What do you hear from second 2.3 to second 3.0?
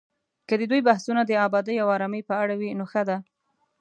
اړه وي، نو